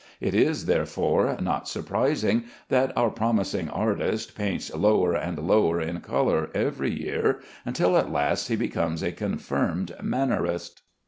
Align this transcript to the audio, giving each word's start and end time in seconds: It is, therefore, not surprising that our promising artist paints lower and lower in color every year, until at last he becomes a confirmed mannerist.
It 0.19 0.33
is, 0.33 0.65
therefore, 0.65 1.37
not 1.41 1.67
surprising 1.67 2.45
that 2.69 2.91
our 2.97 3.11
promising 3.11 3.69
artist 3.69 4.33
paints 4.33 4.73
lower 4.73 5.13
and 5.13 5.37
lower 5.37 5.79
in 5.79 5.99
color 6.01 6.49
every 6.55 6.89
year, 7.03 7.39
until 7.65 7.95
at 7.95 8.11
last 8.11 8.47
he 8.47 8.55
becomes 8.55 9.03
a 9.03 9.11
confirmed 9.11 9.93
mannerist. 10.01 10.81